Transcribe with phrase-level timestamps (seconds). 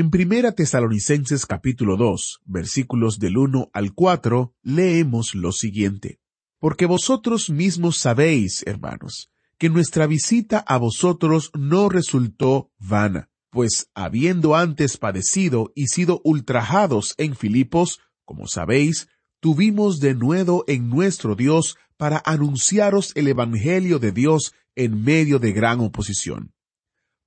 [0.00, 6.20] En Primera Tesalonicenses capítulo 2, versículos del 1 al 4, leemos lo siguiente.
[6.58, 14.56] Porque vosotros mismos sabéis, hermanos, que nuestra visita a vosotros no resultó vana, pues habiendo
[14.56, 19.06] antes padecido y sido ultrajados en Filipos, como sabéis,
[19.38, 25.52] tuvimos de nuevo en nuestro Dios para anunciaros el Evangelio de Dios en medio de
[25.52, 26.54] gran oposición.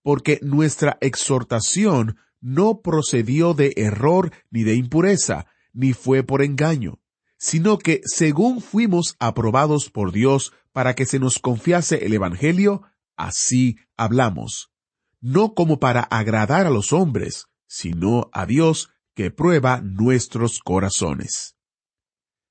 [0.02, 7.00] Porque nuestra exhortación no procedió de error ni de impureza, ni fue por engaño,
[7.38, 12.84] sino que según fuimos aprobados por Dios para que se nos confiase el Evangelio,
[13.16, 14.74] así hablamos,
[15.22, 21.56] no como para agradar a los hombres, sino a Dios que prueba nuestros corazones.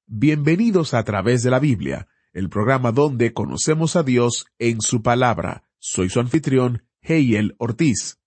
[0.06, 5.68] Bienvenidos a través de la Biblia, el programa donde conocemos a Dios en su palabra.
[5.78, 8.21] Soy su anfitrión, Heiel Ortiz.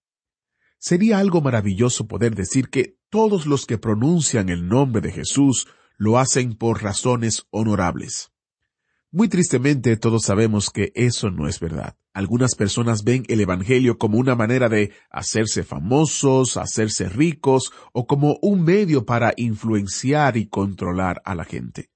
[0.88, 6.20] Sería algo maravilloso poder decir que todos los que pronuncian el nombre de Jesús lo
[6.20, 8.32] hacen por razones honorables.
[9.10, 11.98] Muy tristemente todos sabemos que eso no es verdad.
[12.14, 18.38] Algunas personas ven el Evangelio como una manera de hacerse famosos, hacerse ricos o como
[18.44, 21.90] un medio para influenciar y controlar a la gente.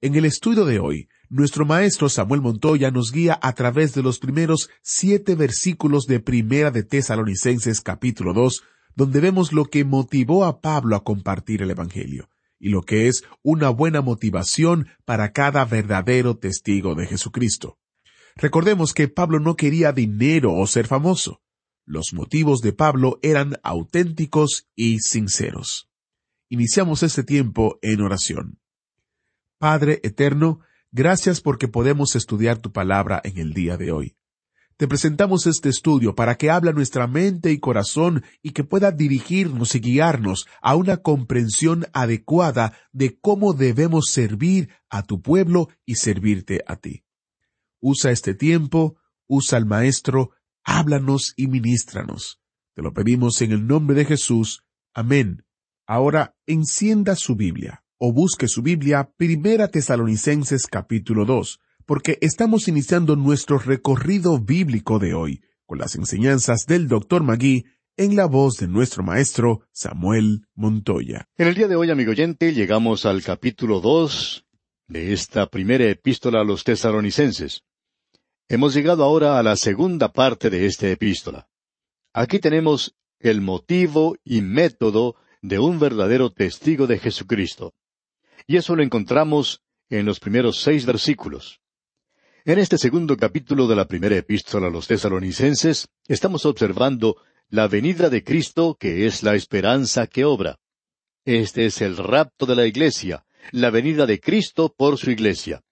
[0.00, 4.18] En el estudio de hoy, nuestro maestro Samuel Montoya nos guía a través de los
[4.18, 8.62] primeros siete versículos de Primera de Tesalonicenses capítulo 2,
[8.94, 13.24] donde vemos lo que motivó a Pablo a compartir el Evangelio y lo que es
[13.42, 17.78] una buena motivación para cada verdadero testigo de Jesucristo.
[18.36, 21.42] Recordemos que Pablo no quería dinero o ser famoso.
[21.84, 25.88] Los motivos de Pablo eran auténticos y sinceros.
[26.48, 28.58] Iniciamos este tiempo en oración.
[29.58, 30.60] Padre eterno,
[30.96, 34.16] gracias porque podemos estudiar tu palabra en el día de hoy.
[34.78, 39.74] Te presentamos este estudio para que habla nuestra mente y corazón y que pueda dirigirnos
[39.74, 46.62] y guiarnos a una comprensión adecuada de cómo debemos servir a tu pueblo y servirte
[46.66, 47.04] a ti.
[47.80, 48.96] Usa este tiempo,
[49.26, 50.30] usa al Maestro,
[50.64, 52.40] háblanos y ministranos.
[52.74, 54.64] Te lo pedimos en el nombre de Jesús.
[54.94, 55.44] Amén.
[55.86, 63.14] Ahora encienda su Biblia o busque su Biblia, Primera Tesalonicenses capítulo 2 porque estamos iniciando
[63.14, 67.22] nuestro recorrido bíblico de hoy con las enseñanzas del Dr.
[67.22, 67.64] Magui
[67.96, 71.28] en la voz de nuestro maestro Samuel Montoya.
[71.38, 74.44] En el día de hoy, amigo oyente, llegamos al capítulo dos
[74.88, 77.62] de esta primera epístola a los tesalonicenses.
[78.48, 81.48] Hemos llegado ahora a la segunda parte de esta epístola.
[82.12, 87.74] Aquí tenemos el motivo y método de un verdadero testigo de Jesucristo.
[88.46, 91.60] Y eso lo encontramos en los primeros seis versículos.
[92.44, 97.16] En este segundo capítulo de la primera epístola a los tesalonicenses, estamos observando
[97.48, 100.60] la venida de Cristo, que es la esperanza que obra.
[101.24, 105.62] Este es el rapto de la iglesia, la venida de Cristo por su iglesia.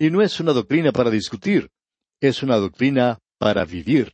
[0.00, 1.70] Y no es una doctrina para discutir,
[2.20, 4.12] es una doctrina para vivir.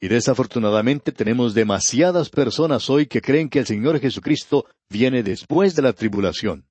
[0.00, 5.82] Y desafortunadamente tenemos demasiadas personas hoy que creen que el Señor Jesucristo viene después de
[5.82, 6.67] la tribulación.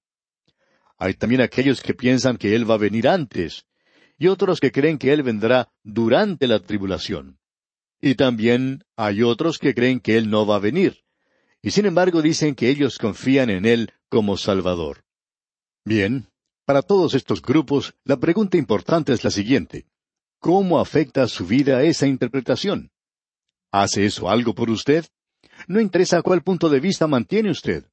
[0.97, 3.65] Hay también aquellos que piensan que Él va a venir antes,
[4.17, 7.39] y otros que creen que Él vendrá durante la tribulación.
[8.01, 11.03] Y también hay otros que creen que Él no va a venir,
[11.61, 15.03] y sin embargo dicen que ellos confían en Él como Salvador.
[15.85, 16.27] Bien,
[16.65, 19.85] para todos estos grupos, la pregunta importante es la siguiente.
[20.39, 22.91] ¿Cómo afecta a su vida esa interpretación?
[23.71, 25.05] ¿Hace eso algo por usted?
[25.67, 27.85] No interesa cuál punto de vista mantiene usted.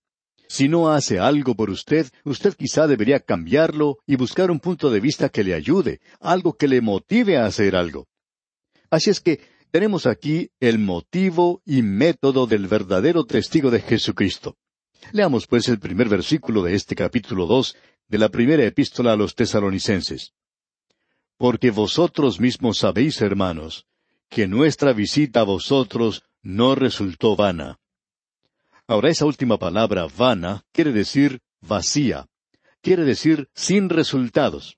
[0.48, 5.00] Si no hace algo por usted, usted quizá debería cambiarlo y buscar un punto de
[5.00, 8.06] vista que le ayude, algo que le motive a hacer algo.
[8.90, 14.56] Así es que tenemos aquí el motivo y método del verdadero testigo de Jesucristo.
[15.12, 17.76] Leamos pues el primer versículo de este capítulo dos
[18.08, 20.32] de la primera epístola a los tesalonicenses.
[21.36, 23.86] Porque vosotros mismos sabéis, hermanos,
[24.28, 27.80] que nuestra visita a vosotros no resultó vana
[28.86, 32.26] Ahora esa última palabra, vana, quiere decir vacía,
[32.82, 34.76] quiere decir sin resultados.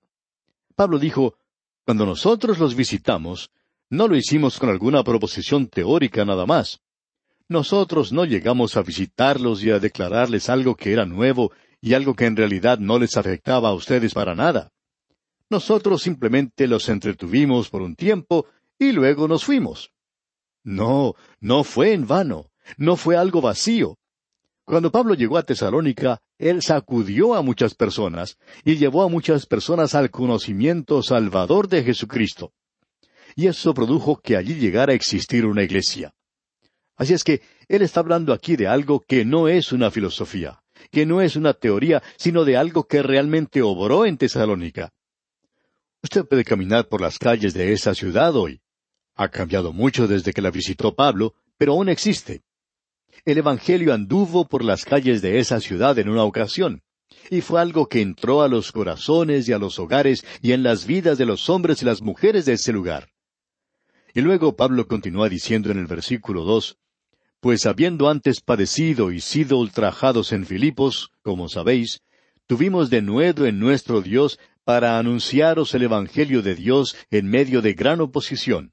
[0.76, 1.34] Pablo dijo,
[1.84, 3.50] cuando nosotros los visitamos,
[3.90, 6.80] no lo hicimos con alguna proposición teórica nada más.
[7.48, 12.26] Nosotros no llegamos a visitarlos y a declararles algo que era nuevo y algo que
[12.26, 14.72] en realidad no les afectaba a ustedes para nada.
[15.48, 18.46] Nosotros simplemente los entretuvimos por un tiempo
[18.78, 19.92] y luego nos fuimos.
[20.64, 23.98] No, no fue en vano, no fue algo vacío.
[24.66, 29.94] Cuando Pablo llegó a Tesalónica, él sacudió a muchas personas y llevó a muchas personas
[29.94, 32.52] al conocimiento salvador de Jesucristo.
[33.36, 36.14] Y eso produjo que allí llegara a existir una iglesia.
[36.96, 41.06] Así es que él está hablando aquí de algo que no es una filosofía, que
[41.06, 44.92] no es una teoría, sino de algo que realmente obró en Tesalónica.
[46.02, 48.60] Usted puede caminar por las calles de esa ciudad hoy.
[49.14, 52.42] Ha cambiado mucho desde que la visitó Pablo, pero aún existe
[53.26, 56.82] el Evangelio anduvo por las calles de esa ciudad en una ocasión,
[57.28, 60.86] y fue algo que entró a los corazones y a los hogares y en las
[60.86, 63.08] vidas de los hombres y las mujeres de ese lugar.
[64.14, 66.78] Y luego Pablo continúa diciendo en el versículo dos,
[67.40, 72.02] Pues habiendo antes padecido y sido ultrajados en Filipos, como sabéis,
[72.46, 77.74] tuvimos de nuevo en nuestro Dios para anunciaros el Evangelio de Dios en medio de
[77.74, 78.72] gran oposición.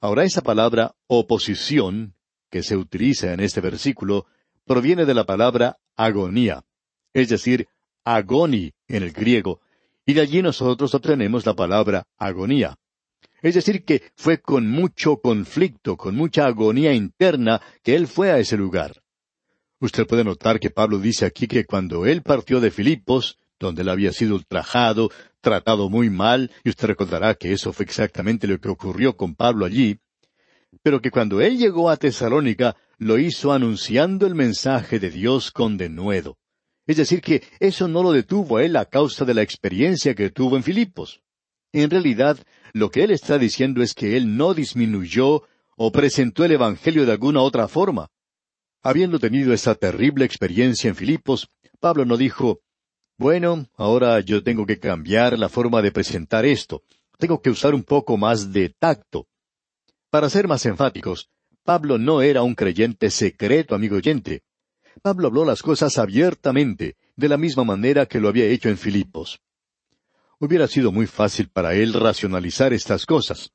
[0.00, 2.14] Ahora esa palabra oposición
[2.52, 4.26] que se utiliza en este versículo
[4.66, 6.62] proviene de la palabra agonía,
[7.14, 7.66] es decir,
[8.04, 9.62] agoni en el griego,
[10.04, 12.76] y de allí nosotros obtenemos la palabra agonía.
[13.40, 18.38] Es decir, que fue con mucho conflicto, con mucha agonía interna que él fue a
[18.38, 19.02] ese lugar.
[19.80, 23.88] Usted puede notar que Pablo dice aquí que cuando él partió de Filipos, donde él
[23.88, 25.10] había sido ultrajado,
[25.40, 29.64] tratado muy mal, y usted recordará que eso fue exactamente lo que ocurrió con Pablo
[29.64, 29.98] allí,
[30.82, 35.76] pero que cuando él llegó a Tesalónica lo hizo anunciando el mensaje de Dios con
[35.76, 36.38] denuedo.
[36.86, 40.30] Es decir, que eso no lo detuvo a él a causa de la experiencia que
[40.30, 41.20] tuvo en Filipos.
[41.72, 42.38] En realidad,
[42.72, 45.42] lo que él está diciendo es que él no disminuyó
[45.76, 48.08] o presentó el Evangelio de alguna otra forma.
[48.82, 51.48] Habiendo tenido esa terrible experiencia en Filipos,
[51.80, 52.60] Pablo no dijo,
[53.16, 56.82] bueno, ahora yo tengo que cambiar la forma de presentar esto,
[57.18, 59.28] tengo que usar un poco más de tacto.
[60.12, 61.30] Para ser más enfáticos,
[61.64, 64.42] Pablo no era un creyente secreto, amigo oyente.
[65.00, 69.40] Pablo habló las cosas abiertamente, de la misma manera que lo había hecho en Filipos.
[70.38, 73.52] Hubiera sido muy fácil para él racionalizar estas cosas.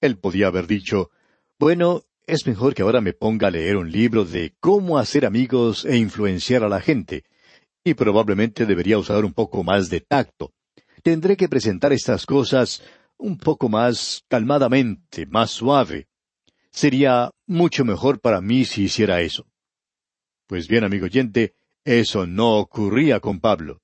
[0.00, 1.10] Él podía haber dicho,
[1.58, 5.84] bueno, es mejor que ahora me ponga a leer un libro de cómo hacer amigos
[5.84, 7.24] e influenciar a la gente,
[7.82, 10.52] y probablemente debería usar un poco más de tacto.
[11.02, 12.84] Tendré que presentar estas cosas
[13.18, 16.08] un poco más calmadamente, más suave.
[16.70, 19.46] Sería mucho mejor para mí si hiciera eso.
[20.46, 21.54] Pues bien, amigo oyente,
[21.84, 23.82] eso no ocurría con Pablo.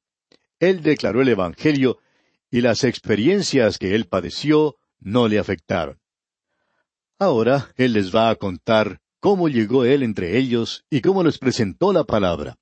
[0.58, 1.98] Él declaró el Evangelio
[2.50, 6.00] y las experiencias que él padeció no le afectaron.
[7.18, 11.92] Ahora él les va a contar cómo llegó él entre ellos y cómo les presentó
[11.92, 12.56] la palabra.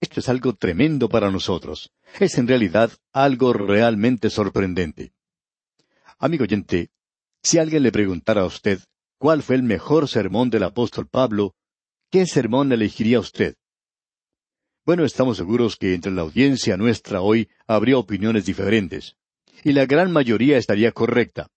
[0.00, 1.92] Esto es algo tremendo para nosotros.
[2.20, 5.12] Es en realidad algo realmente sorprendente.
[6.24, 6.92] Amigo oyente,
[7.42, 8.78] si alguien le preguntara a usted
[9.18, 11.56] cuál fue el mejor sermón del apóstol Pablo,
[12.12, 13.56] ¿qué sermón elegiría usted?
[14.86, 19.16] Bueno, estamos seguros que entre la audiencia nuestra hoy habría opiniones diferentes,
[19.64, 21.48] y la gran mayoría estaría correcta.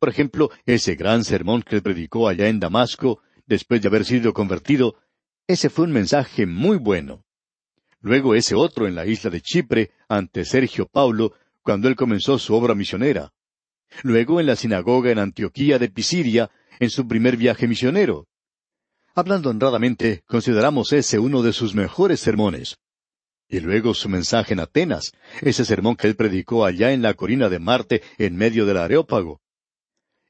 [0.00, 4.96] Por ejemplo, ese gran sermón que predicó allá en Damasco, después de haber sido convertido,
[5.46, 7.24] ese fue un mensaje muy bueno.
[8.00, 12.52] Luego ese otro en la isla de Chipre, ante Sergio Paulo, cuando él comenzó su
[12.56, 13.32] obra misionera
[14.02, 18.26] luego en la sinagoga en Antioquía de Pisidia, en su primer viaje misionero.
[19.14, 22.76] Hablando honradamente, consideramos ese uno de sus mejores sermones.
[23.48, 27.48] Y luego su mensaje en Atenas, ese sermón que él predicó allá en la colina
[27.48, 29.40] de Marte en medio del Areópago.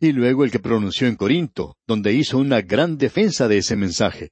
[0.01, 4.31] Y luego el que pronunció en Corinto, donde hizo una gran defensa de ese mensaje.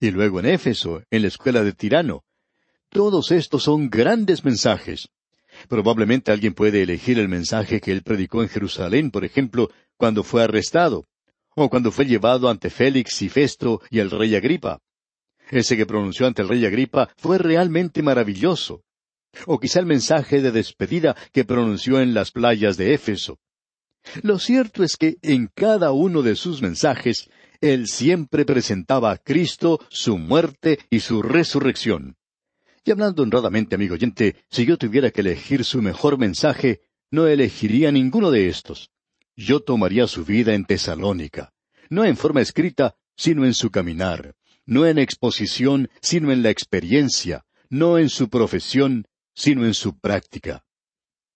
[0.00, 2.24] Y luego en Éfeso, en la escuela de Tirano.
[2.90, 5.08] Todos estos son grandes mensajes.
[5.68, 10.42] Probablemente alguien puede elegir el mensaje que él predicó en Jerusalén, por ejemplo, cuando fue
[10.44, 11.06] arrestado,
[11.54, 14.78] o cuando fue llevado ante Félix y Festo y el rey Agripa.
[15.50, 18.82] Ese que pronunció ante el rey Agripa fue realmente maravilloso.
[19.46, 23.38] O quizá el mensaje de despedida que pronunció en las playas de Éfeso.
[24.22, 27.28] Lo cierto es que en cada uno de sus mensajes,
[27.60, 32.17] él siempre presentaba a Cristo, su muerte y su resurrección.
[32.84, 36.80] Y hablando honradamente, amigo oyente, si yo tuviera que elegir su mejor mensaje,
[37.10, 38.90] no elegiría ninguno de estos.
[39.36, 41.52] Yo tomaría su vida en Tesalónica,
[41.90, 44.34] no en forma escrita, sino en su caminar,
[44.66, 50.64] no en exposición, sino en la experiencia, no en su profesión, sino en su práctica.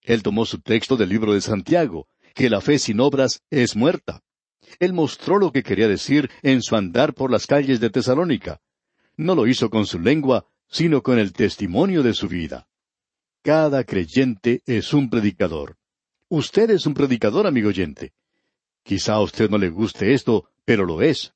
[0.03, 4.23] Él tomó su texto del libro de Santiago, que la fe sin obras es muerta.
[4.79, 8.61] Él mostró lo que quería decir en su andar por las calles de Tesalónica.
[9.17, 12.67] No lo hizo con su lengua, sino con el testimonio de su vida.
[13.43, 15.77] Cada creyente es un predicador.
[16.29, 18.15] Usted es un predicador, amigo oyente.
[18.83, 21.35] Quizá a usted no le guste esto, pero lo es.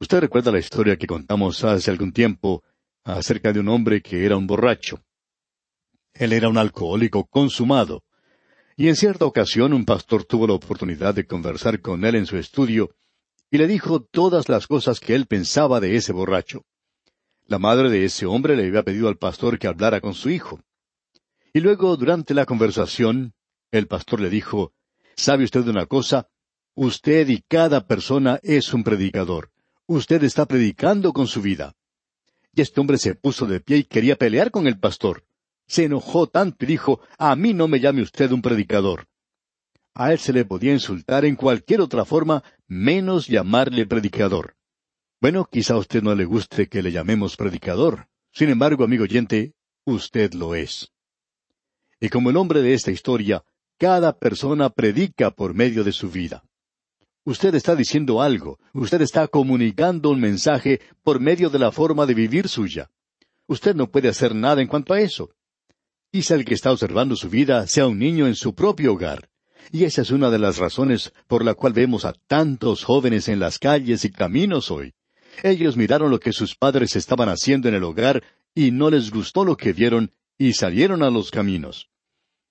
[0.00, 2.64] Usted recuerda la historia que contamos hace algún tiempo
[3.04, 5.00] acerca de un hombre que era un borracho.
[6.12, 8.02] Él era un alcohólico consumado.
[8.76, 12.36] Y en cierta ocasión un pastor tuvo la oportunidad de conversar con él en su
[12.36, 12.96] estudio
[13.48, 16.64] y le dijo todas las cosas que él pensaba de ese borracho.
[17.48, 20.60] La madre de ese hombre le había pedido al pastor que hablara con su hijo.
[21.54, 23.32] Y luego, durante la conversación,
[23.70, 24.74] el pastor le dijo,
[25.16, 26.28] ¿Sabe usted una cosa?
[26.74, 29.50] Usted y cada persona es un predicador.
[29.86, 31.74] Usted está predicando con su vida.
[32.52, 35.24] Y este hombre se puso de pie y quería pelear con el pastor.
[35.66, 39.06] Se enojó tanto y dijo, a mí no me llame usted un predicador.
[39.94, 44.57] A él se le podía insultar en cualquier otra forma menos llamarle predicador.
[45.20, 48.06] Bueno, quizá a usted no le guste que le llamemos predicador.
[48.32, 50.92] Sin embargo, amigo oyente, usted lo es.
[51.98, 53.42] Y como el hombre de esta historia,
[53.78, 56.44] cada persona predica por medio de su vida.
[57.24, 62.14] Usted está diciendo algo, usted está comunicando un mensaje por medio de la forma de
[62.14, 62.88] vivir suya.
[63.48, 65.30] Usted no puede hacer nada en cuanto a eso.
[66.12, 69.28] Quizá el que está observando su vida sea un niño en su propio hogar.
[69.72, 73.40] Y esa es una de las razones por la cual vemos a tantos jóvenes en
[73.40, 74.94] las calles y caminos hoy.
[75.42, 78.22] Ellos miraron lo que sus padres estaban haciendo en el hogar
[78.54, 81.88] y no les gustó lo que vieron y salieron a los caminos.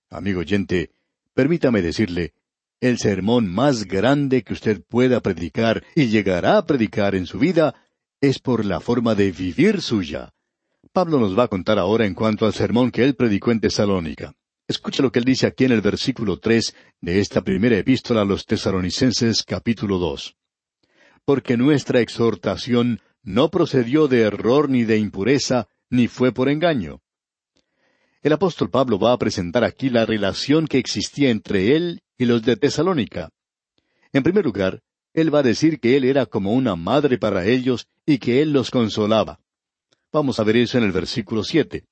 [0.09, 0.91] Amigo oyente,
[1.33, 2.33] permítame decirle,
[2.79, 7.75] el sermón más grande que usted pueda predicar y llegará a predicar en su vida
[8.21, 10.33] es por la forma de vivir suya.
[10.93, 14.33] Pablo nos va a contar ahora en cuanto al sermón que él predicó en Tesalónica.
[14.67, 18.25] Escucha lo que él dice aquí en el versículo tres de esta primera epístola a
[18.25, 20.35] los tesalonicenses capítulo dos.
[21.27, 27.01] Porque nuestra exhortación no procedió de error ni de impureza, ni fue por engaño.
[28.21, 32.43] El apóstol Pablo va a presentar aquí la relación que existía entre él y los
[32.43, 33.31] de Tesalónica.
[34.13, 34.79] En primer lugar,
[35.13, 38.53] él va a decir que él era como una madre para ellos y que él
[38.53, 39.41] los consolaba.
[40.13, 41.83] Vamos a ver eso en el versículo siete.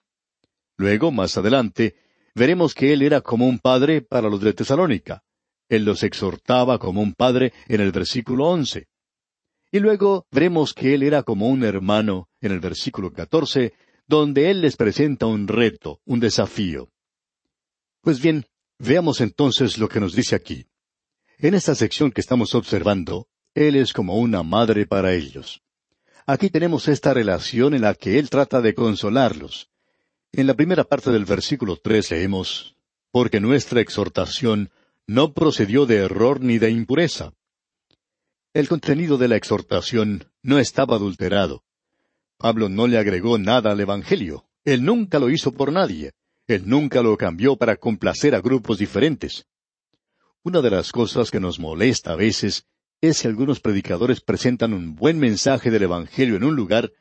[0.77, 1.95] Luego, más adelante,
[2.35, 5.23] veremos que Él era como un padre para los de Tesalónica.
[5.67, 8.87] Él los exhortaba como un padre en el versículo once.
[9.71, 13.73] Y luego veremos que Él era como un hermano en el versículo catorce,
[14.07, 16.89] donde Él les presenta un reto, un desafío.
[18.01, 18.45] Pues bien,
[18.77, 20.67] veamos entonces lo que nos dice aquí.
[21.39, 25.61] En esta sección que estamos observando, Él es como una madre para ellos.
[26.25, 29.69] Aquí tenemos esta relación en la que Él trata de consolarlos.
[30.31, 32.75] En la primera parte del versículo tres leemos,
[33.11, 34.71] Porque nuestra exhortación
[35.07, 37.33] no procedió de error ni de impureza.
[38.55, 41.65] El contenido de la exhortación no estaba adulterado.
[42.37, 44.45] Pablo no le agregó nada al Evangelio.
[44.63, 46.13] Él nunca lo hizo por nadie.
[46.47, 49.45] Él nunca lo cambió para complacer a grupos diferentes.
[50.41, 52.65] Una de las cosas que nos molesta a veces
[53.01, 56.93] es que algunos predicadores presentan un buen mensaje del Evangelio en un lugar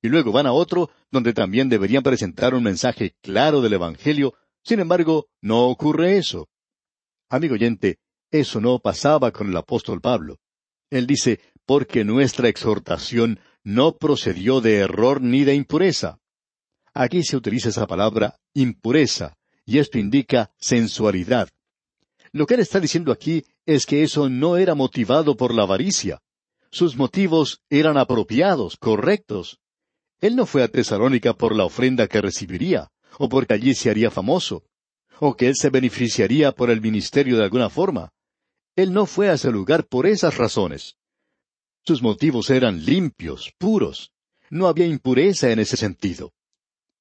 [0.00, 4.78] y luego van a otro donde también deberían presentar un mensaje claro del Evangelio, sin
[4.78, 6.48] embargo, no ocurre eso.
[7.28, 7.98] Amigo oyente,
[8.30, 10.38] eso no pasaba con el apóstol Pablo.
[10.90, 16.18] Él dice, porque nuestra exhortación no procedió de error ni de impureza.
[16.92, 21.48] Aquí se utiliza esa palabra impureza, y esto indica sensualidad.
[22.32, 26.20] Lo que él está diciendo aquí es que eso no era motivado por la avaricia.
[26.70, 29.58] Sus motivos eran apropiados, correctos.
[30.20, 34.10] Él no fue a Tesalónica por la ofrenda que recibiría, o porque allí se haría
[34.10, 34.64] famoso,
[35.18, 38.12] o que él se beneficiaría por el ministerio de alguna forma.
[38.76, 40.96] Él no fue a ese lugar por esas razones.
[41.84, 44.12] Sus motivos eran limpios, puros.
[44.48, 46.32] No había impureza en ese sentido.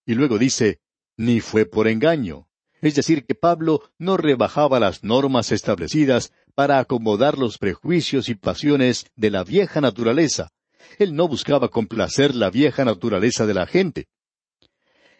[0.05, 0.79] Y luego dice,
[1.17, 2.47] ni fue por engaño.
[2.81, 9.07] Es decir, que Pablo no rebajaba las normas establecidas para acomodar los prejuicios y pasiones
[9.15, 10.51] de la vieja naturaleza,
[10.97, 14.07] él no buscaba complacer la vieja naturaleza de la gente.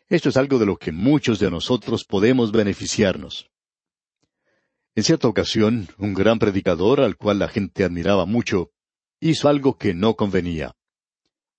[0.07, 3.49] Esto es algo de lo que muchos de nosotros podemos beneficiarnos.
[4.99, 8.71] En cierta ocasión, un gran predicador, al cual la gente admiraba mucho,
[9.21, 10.75] hizo algo que no convenía.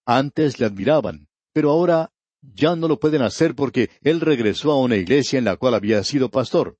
[0.04, 4.96] Antes le admiraban, pero ahora ya no lo pueden hacer porque él regresó a una
[4.96, 6.76] iglesia en la cual había sido pastor.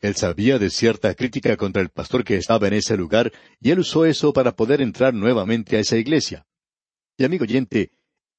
[0.00, 3.80] Él sabía de cierta crítica contra el pastor que estaba en ese lugar, y él
[3.80, 6.46] usó eso para poder entrar nuevamente a esa iglesia.
[7.18, 7.90] Y amigo oyente,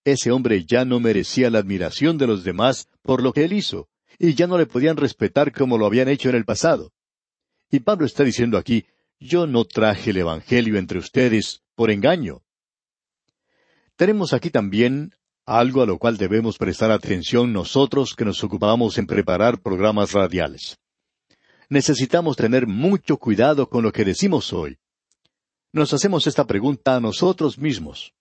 [0.06, 3.90] ese hombre ya no merecía la admiración de los demás por lo que él hizo,
[4.18, 6.94] y ya no le podían respetar como lo habían hecho en el pasado.
[7.76, 8.86] Y Pablo está diciendo aquí,
[9.20, 12.42] Yo no traje el Evangelio entre ustedes por engaño.
[13.98, 15.14] Tenemos aquí también
[15.46, 20.78] algo a lo cual debemos prestar atención nosotros que nos ocupamos en preparar programas radiales.
[21.68, 24.78] Necesitamos tener mucho cuidado con lo que decimos hoy.
[25.74, 28.14] Nos hacemos esta pregunta a nosotros mismos.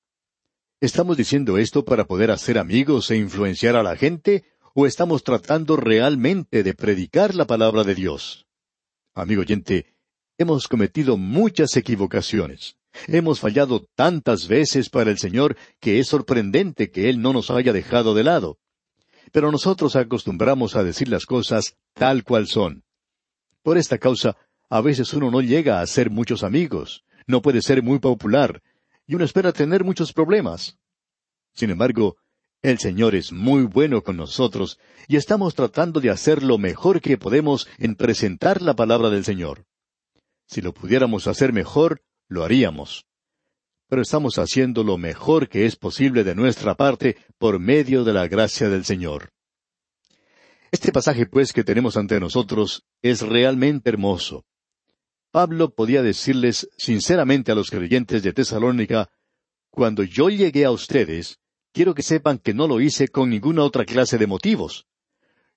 [0.80, 4.42] ¿Estamos diciendo esto para poder hacer amigos e influenciar a la gente
[4.74, 8.43] o estamos tratando realmente de predicar la palabra de Dios?
[9.16, 9.94] Amigo oyente,
[10.38, 12.78] hemos cometido muchas equivocaciones.
[13.06, 17.72] Hemos fallado tantas veces para el Señor que es sorprendente que Él no nos haya
[17.72, 18.58] dejado de lado.
[19.30, 22.82] Pero nosotros acostumbramos a decir las cosas tal cual son.
[23.62, 24.36] Por esta causa,
[24.68, 28.62] a veces uno no llega a ser muchos amigos, no puede ser muy popular,
[29.06, 30.76] y uno espera tener muchos problemas.
[31.52, 32.16] Sin embargo,
[32.64, 37.18] el Señor es muy bueno con nosotros y estamos tratando de hacer lo mejor que
[37.18, 39.66] podemos en presentar la palabra del Señor.
[40.46, 43.04] Si lo pudiéramos hacer mejor, lo haríamos.
[43.86, 48.28] Pero estamos haciendo lo mejor que es posible de nuestra parte por medio de la
[48.28, 49.28] gracia del Señor.
[50.70, 54.46] Este pasaje, pues, que tenemos ante nosotros es realmente hermoso.
[55.30, 59.10] Pablo podía decirles sinceramente a los creyentes de Tesalónica,
[59.68, 61.40] cuando yo llegué a ustedes,
[61.74, 64.86] quiero que sepan que no lo hice con ninguna otra clase de motivos.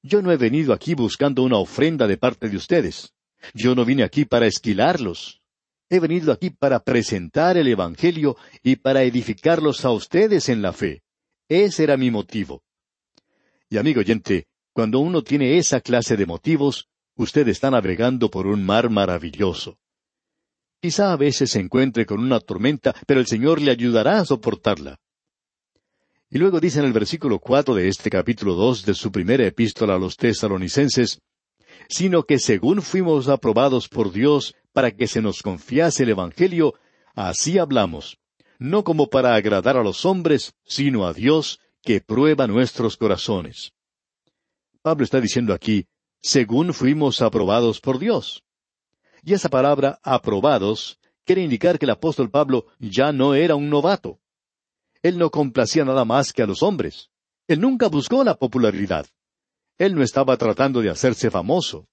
[0.02, 3.14] Yo no he venido aquí buscando una ofrenda de parte de ustedes.
[3.54, 5.42] Yo no vine aquí para esquilarlos.
[5.90, 11.04] He venido aquí para presentar el Evangelio y para edificarlos a ustedes en la fe.
[11.48, 12.64] Ese era mi motivo.
[13.70, 18.66] Y amigo oyente, cuando uno tiene esa clase de motivos, usted está navegando por un
[18.66, 19.78] mar maravilloso.
[20.82, 25.00] Quizá a veces se encuentre con una tormenta, pero el Señor le ayudará a soportarla.
[26.30, 29.96] Y luego dice en el versículo cuatro de este capítulo dos de su primera epístola
[29.96, 31.22] a los tesalonicenses,
[31.88, 36.74] sino que según fuimos aprobados por Dios para que se nos confiase el Evangelio,
[37.16, 38.18] así hablamos,
[38.60, 43.72] no como para agradar a los hombres, sino a Dios, que prueba nuestros corazones.
[44.82, 45.88] Pablo está diciendo aquí,
[46.20, 48.44] según fuimos aprobados por Dios.
[49.24, 54.20] Y esa palabra aprobados quiere indicar que el apóstol Pablo ya no era un novato.
[55.02, 57.10] Él no complacía nada más que a los hombres.
[57.48, 59.06] Él nunca buscó la popularidad.
[59.78, 61.88] Él no estaba tratando de hacerse famoso.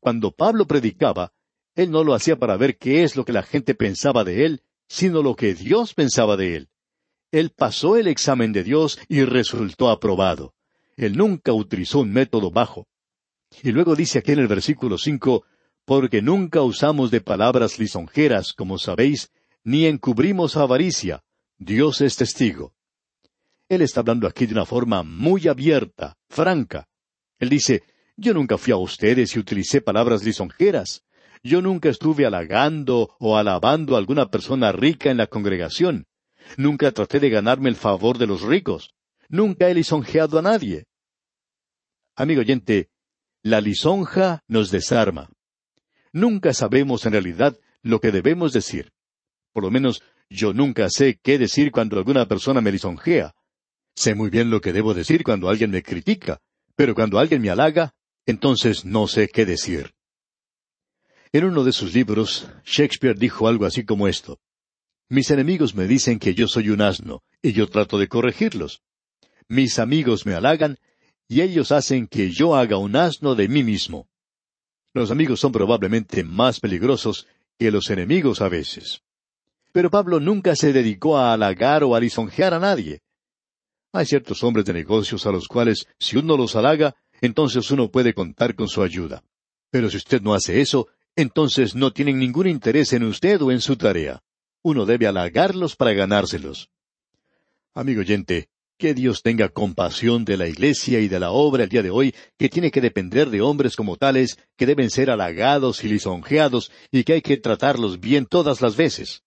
[0.00, 1.32] Cuando Pablo predicaba,
[1.74, 4.62] él no lo hacía para ver qué es lo que la gente pensaba de él,
[4.86, 6.68] sino lo que Dios pensaba de él.
[7.32, 10.54] Él pasó el examen de Dios y resultó aprobado.
[10.96, 12.86] Él nunca utilizó un método bajo.
[13.62, 15.44] Y luego dice aquí en el versículo cinco,
[15.84, 19.32] porque nunca usamos de palabras lisonjeras, como sabéis,
[19.64, 21.23] ni encubrimos avaricia,
[21.58, 22.74] Dios es testigo.
[23.68, 26.88] Él está hablando aquí de una forma muy abierta, franca.
[27.38, 27.82] Él dice,
[28.16, 31.04] yo nunca fui a ustedes y utilicé palabras lisonjeras.
[31.42, 36.06] Yo nunca estuve halagando o alabando a alguna persona rica en la congregación.
[36.56, 38.94] Nunca traté de ganarme el favor de los ricos.
[39.28, 40.86] Nunca he lisonjeado a nadie.
[42.16, 42.90] Amigo oyente,
[43.42, 45.30] la lisonja nos desarma.
[46.12, 48.92] Nunca sabemos en realidad lo que debemos decir.
[49.52, 53.34] Por lo menos yo nunca sé qué decir cuando alguna persona me lisonjea.
[53.94, 56.40] Sé muy bien lo que debo decir cuando alguien me critica,
[56.74, 57.94] pero cuando alguien me halaga,
[58.26, 59.92] entonces no sé qué decir.
[61.32, 64.38] En uno de sus libros, Shakespeare dijo algo así como esto.
[65.08, 68.82] Mis enemigos me dicen que yo soy un asno, y yo trato de corregirlos.
[69.48, 70.78] Mis amigos me halagan,
[71.28, 74.08] y ellos hacen que yo haga un asno de mí mismo.
[74.92, 77.26] Los amigos son probablemente más peligrosos
[77.58, 79.02] que los enemigos a veces.
[79.74, 83.00] Pero Pablo nunca se dedicó a halagar o a lisonjear a nadie.
[83.92, 88.14] Hay ciertos hombres de negocios a los cuales, si uno los halaga, entonces uno puede
[88.14, 89.24] contar con su ayuda.
[89.72, 93.60] Pero si usted no hace eso, entonces no tienen ningún interés en usted o en
[93.60, 94.22] su tarea.
[94.62, 96.70] Uno debe halagarlos para ganárselos.
[97.74, 101.82] Amigo oyente, que Dios tenga compasión de la Iglesia y de la obra el día
[101.82, 105.88] de hoy, que tiene que depender de hombres como tales, que deben ser halagados y
[105.88, 109.23] lisonjeados, y que hay que tratarlos bien todas las veces.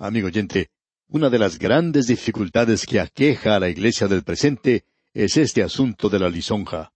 [0.00, 0.70] Amigo oyente,
[1.08, 6.08] una de las grandes dificultades que aqueja a la iglesia del presente es este asunto
[6.08, 6.92] de la lisonja.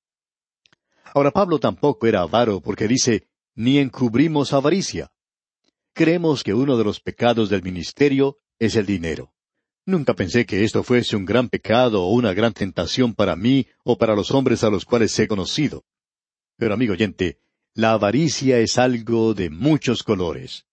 [1.12, 5.10] Ahora Pablo tampoco era avaro porque dice, ni encubrimos avaricia.
[5.92, 9.32] Creemos que uno de los pecados del ministerio es el dinero.
[9.84, 13.98] Nunca pensé que esto fuese un gran pecado o una gran tentación para mí o
[13.98, 15.84] para los hombres a los cuales he conocido.
[16.56, 17.40] Pero amigo oyente,
[17.74, 20.66] la avaricia es algo de muchos colores.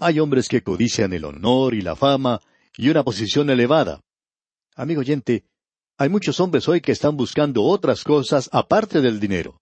[0.00, 2.40] Hay hombres que codician el honor y la fama
[2.76, 4.00] y una posición elevada.
[4.76, 5.44] Amigo oyente,
[5.96, 9.60] hay muchos hombres hoy que están buscando otras cosas aparte del dinero.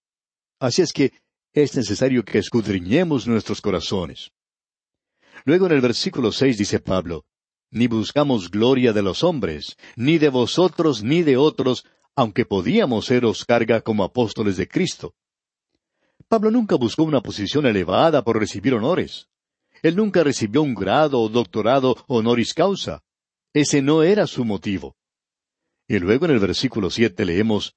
[0.60, 1.14] Así es que
[1.54, 4.30] es necesario que escudriñemos nuestros corazones.
[5.46, 7.24] Luego en el versículo seis dice Pablo,
[7.70, 13.46] Ni buscamos gloria de los hombres, ni de vosotros ni de otros, aunque podíamos seros
[13.46, 15.14] carga como apóstoles de Cristo.
[16.28, 19.28] Pablo nunca buscó una posición elevada por recibir honores.
[19.82, 23.02] Él nunca recibió un grado o doctorado honoris causa.
[23.52, 24.96] Ese no era su motivo.
[25.88, 27.74] Y luego en el versículo siete leemos,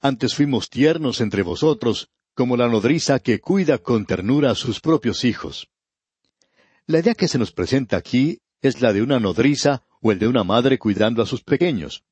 [0.00, 5.24] Antes fuimos tiernos entre vosotros, como la nodriza que cuida con ternura a sus propios
[5.24, 5.68] hijos.
[6.86, 10.28] La idea que se nos presenta aquí es la de una nodriza o el de
[10.28, 12.04] una madre cuidando a sus pequeños.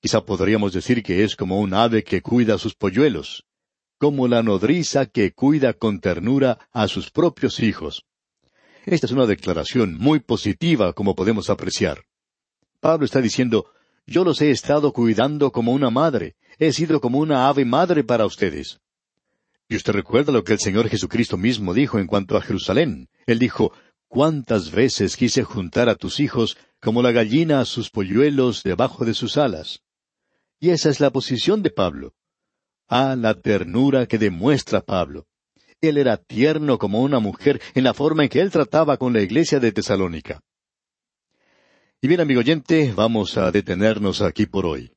[0.00, 3.44] Quizá podríamos decir que es como un ave que cuida a sus polluelos,
[3.98, 8.04] como la nodriza que cuida con ternura a sus propios hijos.
[8.90, 12.04] Esta es una declaración muy positiva, como podemos apreciar.
[12.80, 13.66] Pablo está diciendo,
[14.06, 18.24] yo los he estado cuidando como una madre, he sido como una ave madre para
[18.24, 18.80] ustedes.
[19.68, 23.10] Y usted recuerda lo que el Señor Jesucristo mismo dijo en cuanto a Jerusalén.
[23.26, 23.74] Él dijo,
[24.08, 29.12] cuántas veces quise juntar a tus hijos como la gallina a sus polluelos debajo de
[29.12, 29.82] sus alas.
[30.60, 32.14] Y esa es la posición de Pablo.
[32.88, 35.26] Ah, la ternura que demuestra Pablo.
[35.80, 39.22] Él era tierno como una mujer en la forma en que él trataba con la
[39.22, 40.40] iglesia de Tesalónica.
[42.00, 44.92] Y bien, amigo oyente, vamos a detenernos aquí por hoy.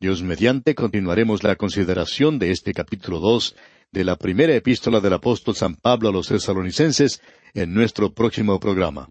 [0.00, 3.54] Dios mediante continuaremos la consideración de este capítulo dos
[3.92, 7.20] de la primera epístola del apóstol San Pablo a los tesalonicenses
[7.54, 9.08] en nuestro próximo programa.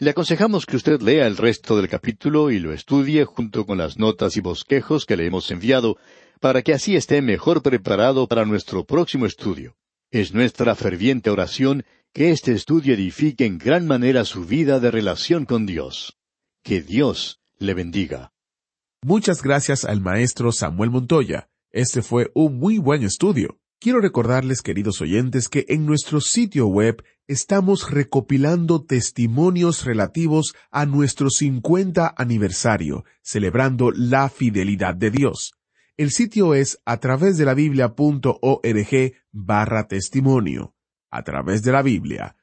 [0.00, 3.98] Le aconsejamos que usted lea el resto del capítulo y lo estudie junto con las
[3.98, 5.96] notas y bosquejos que le hemos enviado,
[6.40, 9.76] para que así esté mejor preparado para nuestro próximo estudio.
[10.14, 15.44] Es nuestra ferviente oración que este estudio edifique en gran manera su vida de relación
[15.44, 16.20] con Dios.
[16.62, 18.32] Que Dios le bendiga.
[19.02, 21.48] Muchas gracias al maestro Samuel Montoya.
[21.72, 23.58] Este fue un muy buen estudio.
[23.80, 31.28] Quiero recordarles, queridos oyentes, que en nuestro sitio web estamos recopilando testimonios relativos a nuestro
[31.28, 35.54] 50 aniversario, celebrando la fidelidad de Dios.
[35.96, 40.74] El sitio es a través de la biblia.org barra testimonio.
[41.08, 42.36] A través de la biblia.org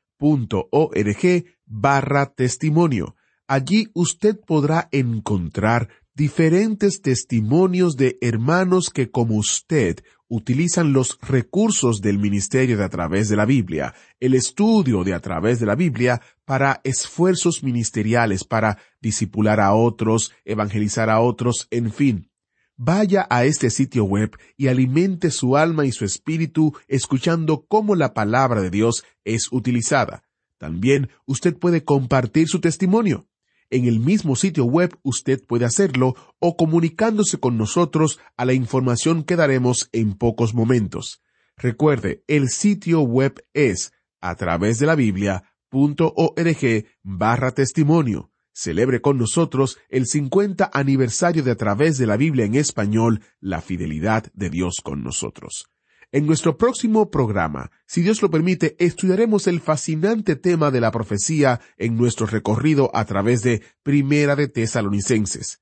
[1.66, 3.18] barra testimonio.
[3.48, 12.20] Allí usted podrá encontrar diferentes testimonios de hermanos que como usted utilizan los recursos del
[12.20, 16.22] ministerio de a través de la Biblia, el estudio de a través de la Biblia
[16.46, 22.31] para esfuerzos ministeriales, para disipular a otros, evangelizar a otros, en fin.
[22.78, 28.14] Vaya a este sitio web y alimente su alma y su espíritu escuchando cómo la
[28.14, 30.24] palabra de Dios es utilizada.
[30.58, 33.28] También usted puede compartir su testimonio.
[33.70, 39.24] En el mismo sitio web usted puede hacerlo o comunicándose con nosotros a la información
[39.24, 41.22] que daremos en pocos momentos.
[41.58, 48.31] Recuerde, el sitio web es a través de la Biblia.org barra testimonio.
[48.54, 53.62] Celebre con nosotros el 50 aniversario de a través de la Biblia en español, la
[53.62, 55.68] fidelidad de Dios con nosotros.
[56.12, 61.62] En nuestro próximo programa, si Dios lo permite, estudiaremos el fascinante tema de la profecía
[61.78, 65.62] en nuestro recorrido a través de Primera de Tesalonicenses.